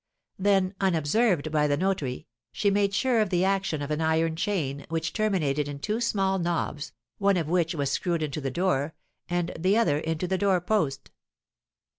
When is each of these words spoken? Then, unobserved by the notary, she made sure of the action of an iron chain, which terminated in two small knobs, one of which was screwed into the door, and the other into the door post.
Then, 0.39 0.73
unobserved 0.81 1.51
by 1.51 1.67
the 1.67 1.77
notary, 1.77 2.25
she 2.51 2.71
made 2.71 2.91
sure 2.91 3.21
of 3.21 3.29
the 3.29 3.45
action 3.45 3.83
of 3.83 3.91
an 3.91 4.01
iron 4.01 4.35
chain, 4.35 4.83
which 4.89 5.13
terminated 5.13 5.67
in 5.67 5.77
two 5.77 6.01
small 6.01 6.39
knobs, 6.39 6.91
one 7.19 7.37
of 7.37 7.47
which 7.47 7.75
was 7.75 7.91
screwed 7.91 8.23
into 8.23 8.41
the 8.41 8.49
door, 8.49 8.95
and 9.29 9.51
the 9.59 9.77
other 9.77 9.99
into 9.99 10.27
the 10.27 10.39
door 10.39 10.59
post. 10.59 11.11